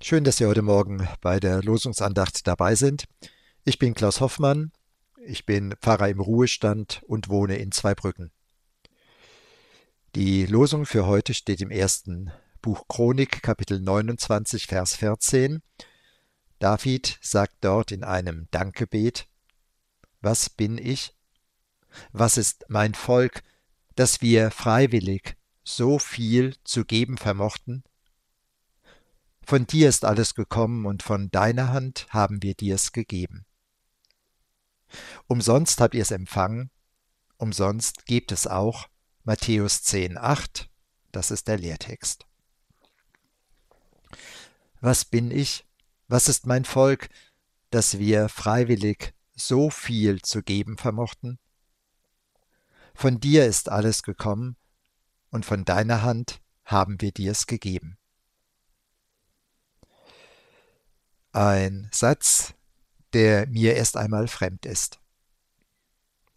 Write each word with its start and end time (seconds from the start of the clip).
Schön, 0.00 0.22
dass 0.22 0.36
Sie 0.36 0.46
heute 0.46 0.62
Morgen 0.62 1.08
bei 1.20 1.40
der 1.40 1.60
Losungsandacht 1.60 2.46
dabei 2.46 2.76
sind. 2.76 3.06
Ich 3.64 3.80
bin 3.80 3.94
Klaus 3.94 4.20
Hoffmann, 4.20 4.70
ich 5.26 5.44
bin 5.44 5.74
Pfarrer 5.80 6.08
im 6.08 6.20
Ruhestand 6.20 7.02
und 7.08 7.28
wohne 7.28 7.56
in 7.56 7.72
Zweibrücken. 7.72 8.30
Die 10.14 10.46
Losung 10.46 10.86
für 10.86 11.06
heute 11.06 11.34
steht 11.34 11.60
im 11.60 11.72
ersten 11.72 12.30
Buch 12.62 12.86
Chronik, 12.86 13.42
Kapitel 13.42 13.80
29, 13.80 14.68
Vers 14.68 14.94
14. 14.94 15.62
David 16.60 17.18
sagt 17.20 17.56
dort 17.62 17.90
in 17.90 18.04
einem 18.04 18.46
Dankgebet, 18.52 19.26
Was 20.20 20.48
bin 20.48 20.78
ich? 20.78 21.12
Was 22.12 22.36
ist 22.36 22.64
mein 22.68 22.94
Volk, 22.94 23.42
dass 23.96 24.22
wir 24.22 24.52
freiwillig 24.52 25.36
so 25.64 25.98
viel 25.98 26.54
zu 26.62 26.84
geben 26.84 27.18
vermochten? 27.18 27.82
Von 29.48 29.66
dir 29.66 29.88
ist 29.88 30.04
alles 30.04 30.34
gekommen 30.34 30.84
und 30.84 31.02
von 31.02 31.30
deiner 31.30 31.72
Hand 31.72 32.06
haben 32.10 32.42
wir 32.42 32.52
dir 32.52 32.74
es 32.74 32.92
gegeben. 32.92 33.46
Umsonst 35.26 35.80
habt 35.80 35.94
ihr 35.94 36.02
es 36.02 36.10
empfangen, 36.10 36.70
umsonst 37.38 38.04
gebt 38.04 38.30
es 38.30 38.46
auch. 38.46 38.90
Matthäus 39.24 39.82
10, 39.84 40.18
8, 40.18 40.68
das 41.12 41.30
ist 41.30 41.48
der 41.48 41.56
Lehrtext. 41.56 42.26
Was 44.82 45.06
bin 45.06 45.30
ich? 45.30 45.66
Was 46.08 46.28
ist 46.28 46.46
mein 46.46 46.66
Volk, 46.66 47.08
dass 47.70 47.98
wir 47.98 48.28
freiwillig 48.28 49.14
so 49.34 49.70
viel 49.70 50.20
zu 50.20 50.42
geben 50.42 50.76
vermochten? 50.76 51.38
Von 52.92 53.18
dir 53.18 53.46
ist 53.46 53.70
alles 53.70 54.02
gekommen, 54.02 54.58
und 55.30 55.46
von 55.46 55.64
deiner 55.64 56.02
Hand 56.02 56.42
haben 56.66 57.00
wir 57.00 57.12
dir 57.12 57.32
es 57.32 57.46
gegeben. 57.46 57.96
Ein 61.38 61.88
Satz, 61.92 62.52
der 63.12 63.46
mir 63.46 63.76
erst 63.76 63.96
einmal 63.96 64.26
fremd 64.26 64.66
ist, 64.66 64.98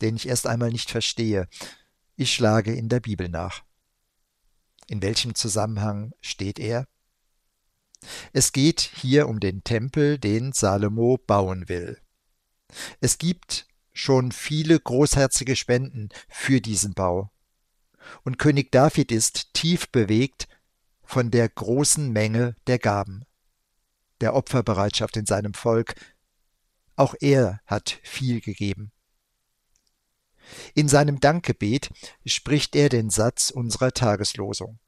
den 0.00 0.16
ich 0.16 0.26
erst 0.26 0.46
einmal 0.46 0.70
nicht 0.70 0.90
verstehe. 0.90 1.48
Ich 2.16 2.32
schlage 2.32 2.74
in 2.74 2.88
der 2.88 3.00
Bibel 3.00 3.28
nach. 3.28 3.62
In 4.86 5.02
welchem 5.02 5.34
Zusammenhang 5.34 6.14
steht 6.22 6.58
er? 6.58 6.88
Es 8.32 8.52
geht 8.52 8.80
hier 8.80 9.28
um 9.28 9.38
den 9.38 9.62
Tempel, 9.64 10.16
den 10.16 10.54
Salomo 10.54 11.18
bauen 11.18 11.68
will. 11.68 12.00
Es 13.02 13.18
gibt 13.18 13.66
schon 13.92 14.32
viele 14.32 14.80
großherzige 14.80 15.56
Spenden 15.56 16.08
für 16.26 16.62
diesen 16.62 16.94
Bau. 16.94 17.30
Und 18.24 18.38
König 18.38 18.72
David 18.72 19.12
ist 19.12 19.52
tief 19.52 19.90
bewegt 19.90 20.48
von 21.02 21.30
der 21.30 21.50
großen 21.50 22.10
Menge 22.10 22.56
der 22.66 22.78
Gaben 22.78 23.26
der 24.20 24.34
Opferbereitschaft 24.34 25.16
in 25.16 25.26
seinem 25.26 25.54
Volk. 25.54 25.94
Auch 26.96 27.14
er 27.20 27.60
hat 27.66 27.98
viel 28.02 28.40
gegeben. 28.40 28.92
In 30.74 30.88
seinem 30.88 31.20
Dankgebet 31.20 31.90
spricht 32.24 32.76
er 32.76 32.88
den 32.88 33.10
Satz 33.10 33.50
unserer 33.50 33.92
Tageslosung. 33.92 34.78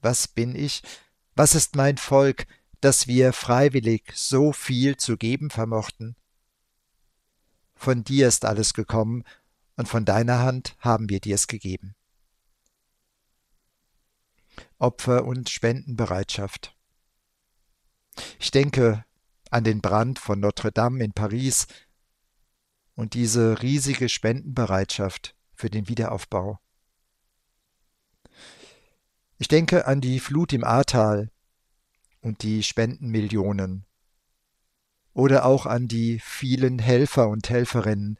Was 0.00 0.28
bin 0.28 0.54
ich? 0.54 0.82
Was 1.34 1.54
ist 1.54 1.76
mein 1.76 1.98
Volk, 1.98 2.46
dass 2.80 3.06
wir 3.06 3.32
freiwillig 3.32 4.10
so 4.14 4.52
viel 4.52 4.96
zu 4.96 5.16
geben 5.16 5.50
vermochten? 5.50 6.16
Von 7.74 8.04
dir 8.04 8.28
ist 8.28 8.44
alles 8.44 8.74
gekommen, 8.74 9.24
und 9.76 9.86
von 9.86 10.04
deiner 10.04 10.40
Hand 10.40 10.76
haben 10.80 11.08
wir 11.08 11.20
dir 11.20 11.34
es 11.34 11.46
gegeben. 11.46 11.94
Opfer 14.78 15.24
und 15.24 15.48
Spendenbereitschaft. 15.48 16.76
Ich 18.38 18.50
denke 18.50 19.04
an 19.50 19.64
den 19.64 19.80
Brand 19.80 20.18
von 20.18 20.40
Notre 20.40 20.72
Dame 20.72 21.02
in 21.02 21.12
Paris 21.12 21.66
und 22.94 23.14
diese 23.14 23.62
riesige 23.62 24.08
Spendenbereitschaft 24.08 25.34
für 25.54 25.70
den 25.70 25.88
Wiederaufbau. 25.88 26.58
Ich 29.38 29.48
denke 29.48 29.86
an 29.86 30.00
die 30.00 30.20
Flut 30.20 30.52
im 30.52 30.64
Ahrtal 30.64 31.30
und 32.20 32.42
die 32.42 32.62
Spendenmillionen 32.62 33.86
oder 35.14 35.44
auch 35.44 35.66
an 35.66 35.88
die 35.88 36.18
vielen 36.18 36.78
Helfer 36.78 37.28
und 37.28 37.48
Helferinnen, 37.48 38.18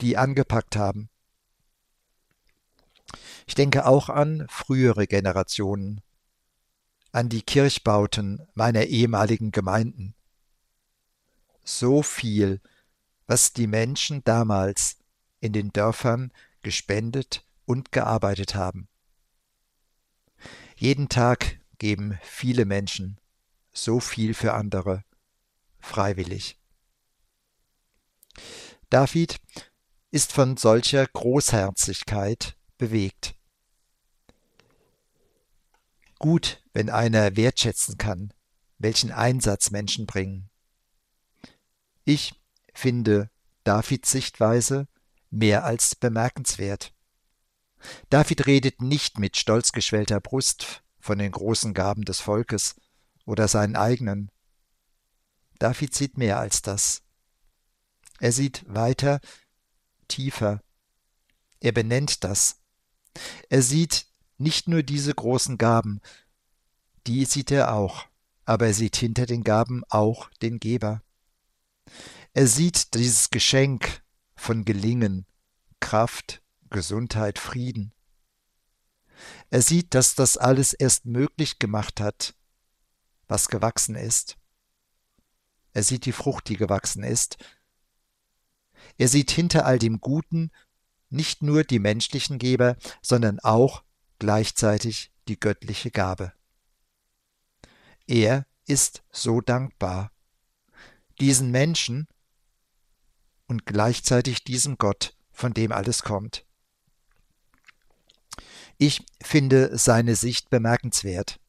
die 0.00 0.16
angepackt 0.16 0.76
haben. 0.76 1.10
Ich 3.46 3.54
denke 3.54 3.86
auch 3.86 4.08
an 4.08 4.46
frühere 4.48 5.06
Generationen, 5.06 6.00
an 7.12 7.28
die 7.28 7.42
Kirchbauten 7.42 8.46
meiner 8.54 8.84
ehemaligen 8.84 9.52
Gemeinden. 9.52 10.14
So 11.62 12.02
viel, 12.02 12.60
was 13.26 13.52
die 13.52 13.66
Menschen 13.66 14.24
damals 14.24 14.96
in 15.40 15.52
den 15.52 15.72
Dörfern 15.72 16.32
gespendet 16.62 17.44
und 17.66 17.92
gearbeitet 17.92 18.54
haben. 18.54 18.88
Jeden 20.76 21.08
Tag 21.08 21.60
geben 21.78 22.18
viele 22.22 22.64
Menschen 22.64 23.18
so 23.72 24.00
viel 24.00 24.34
für 24.34 24.54
andere, 24.54 25.04
freiwillig. 25.80 26.58
David 28.90 29.40
ist 30.10 30.32
von 30.32 30.56
solcher 30.56 31.06
Großherzigkeit 31.06 32.56
bewegt 32.76 33.34
gut, 36.22 36.62
wenn 36.72 36.88
einer 36.88 37.36
wertschätzen 37.36 37.98
kann, 37.98 38.32
welchen 38.78 39.12
Einsatz 39.12 39.70
Menschen 39.70 40.06
bringen. 40.06 40.48
Ich 42.04 42.40
finde 42.72 43.30
Davids 43.64 44.10
Sichtweise 44.10 44.88
mehr 45.30 45.64
als 45.64 45.94
bemerkenswert. 45.94 46.94
David 48.08 48.46
redet 48.46 48.80
nicht 48.80 49.18
mit 49.18 49.36
stolz 49.36 49.72
geschwellter 49.72 50.20
Brust 50.20 50.82
von 51.00 51.18
den 51.18 51.32
großen 51.32 51.74
Gaben 51.74 52.04
des 52.04 52.20
Volkes 52.20 52.76
oder 53.26 53.48
seinen 53.48 53.76
eigenen. 53.76 54.30
David 55.58 55.94
sieht 55.94 56.16
mehr 56.16 56.38
als 56.38 56.62
das. 56.62 57.02
Er 58.20 58.30
sieht 58.32 58.64
weiter, 58.68 59.20
tiefer. 60.06 60.62
Er 61.60 61.72
benennt 61.72 62.22
das. 62.22 62.60
Er 63.48 63.62
sieht 63.62 64.06
nicht 64.42 64.68
nur 64.68 64.82
diese 64.82 65.14
großen 65.14 65.58
Gaben, 65.58 66.00
die 67.06 67.24
sieht 67.24 67.50
er 67.50 67.74
auch, 67.74 68.06
aber 68.44 68.66
er 68.66 68.74
sieht 68.74 68.96
hinter 68.96 69.26
den 69.26 69.44
Gaben 69.44 69.82
auch 69.88 70.28
den 70.42 70.58
Geber. 70.58 71.02
Er 72.32 72.46
sieht 72.46 72.94
dieses 72.94 73.30
Geschenk 73.30 74.02
von 74.36 74.64
Gelingen, 74.64 75.26
Kraft, 75.80 76.42
Gesundheit, 76.70 77.38
Frieden. 77.38 77.92
Er 79.50 79.62
sieht, 79.62 79.94
dass 79.94 80.14
das 80.14 80.36
alles 80.36 80.72
erst 80.72 81.04
möglich 81.04 81.58
gemacht 81.58 82.00
hat, 82.00 82.34
was 83.28 83.48
gewachsen 83.48 83.94
ist. 83.94 84.36
Er 85.72 85.82
sieht 85.82 86.04
die 86.04 86.12
Frucht, 86.12 86.48
die 86.48 86.56
gewachsen 86.56 87.02
ist. 87.02 87.36
Er 88.98 89.08
sieht 89.08 89.30
hinter 89.30 89.64
all 89.64 89.78
dem 89.78 90.00
Guten 90.00 90.50
nicht 91.10 91.42
nur 91.42 91.64
die 91.64 91.78
menschlichen 91.78 92.38
Geber, 92.38 92.76
sondern 93.02 93.38
auch 93.40 93.82
gleichzeitig 94.22 95.10
die 95.26 95.40
göttliche 95.40 95.90
Gabe. 95.90 96.32
Er 98.06 98.46
ist 98.66 99.02
so 99.10 99.40
dankbar, 99.40 100.12
diesen 101.18 101.50
Menschen 101.50 102.06
und 103.48 103.66
gleichzeitig 103.66 104.44
diesem 104.44 104.78
Gott, 104.78 105.16
von 105.32 105.54
dem 105.54 105.72
alles 105.72 106.04
kommt. 106.04 106.46
Ich 108.78 109.04
finde 109.20 109.76
seine 109.76 110.14
Sicht 110.14 110.50
bemerkenswert. 110.50 111.40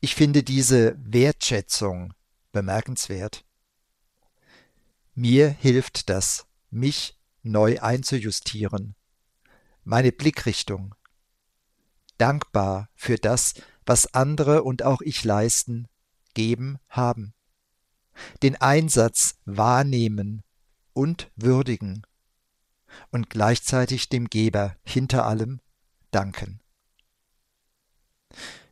Ich 0.00 0.14
finde 0.14 0.42
diese 0.42 0.96
Wertschätzung 0.98 2.12
bemerkenswert. 2.52 3.46
Mir 5.14 5.48
hilft 5.48 6.10
das, 6.10 6.46
mich 6.68 7.18
neu 7.42 7.80
einzujustieren, 7.80 8.96
meine 9.84 10.12
Blickrichtung, 10.12 10.94
dankbar 12.18 12.90
für 12.94 13.16
das, 13.16 13.54
was 13.86 14.12
andere 14.14 14.62
und 14.62 14.82
auch 14.82 15.00
ich 15.00 15.24
leisten, 15.24 15.88
geben, 16.34 16.78
haben. 16.88 17.34
Den 18.42 18.56
Einsatz 18.56 19.38
wahrnehmen 19.44 20.42
und 20.92 21.30
würdigen 21.36 22.06
und 23.10 23.30
gleichzeitig 23.30 24.08
dem 24.08 24.28
Geber 24.28 24.76
hinter 24.84 25.24
allem 25.24 25.60
danken. 26.10 26.60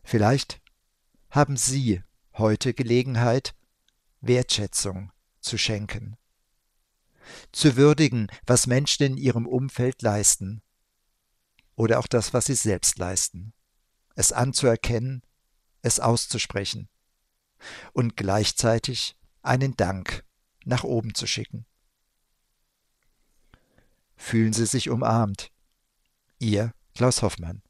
Vielleicht 0.02 0.60
haben 1.30 1.56
Sie 1.56 2.02
heute 2.34 2.74
Gelegenheit, 2.74 3.54
Wertschätzung 4.20 5.12
zu 5.40 5.56
schenken, 5.56 6.16
zu 7.52 7.76
würdigen, 7.76 8.28
was 8.46 8.66
Menschen 8.66 9.06
in 9.06 9.16
ihrem 9.16 9.46
Umfeld 9.46 10.02
leisten 10.02 10.62
oder 11.76 11.98
auch 11.98 12.06
das, 12.06 12.34
was 12.34 12.46
sie 12.46 12.54
selbst 12.54 12.98
leisten, 12.98 13.52
es 14.14 14.32
anzuerkennen, 14.32 15.22
es 15.82 16.00
auszusprechen, 16.00 16.88
und 17.92 18.16
gleichzeitig 18.16 19.16
einen 19.42 19.76
Dank 19.76 20.24
nach 20.64 20.84
oben 20.84 21.14
zu 21.14 21.26
schicken. 21.26 21.66
Fühlen 24.16 24.52
Sie 24.52 24.66
sich 24.66 24.88
umarmt. 24.88 25.52
Ihr 26.38 26.72
Klaus 26.94 27.22
Hoffmann. 27.22 27.62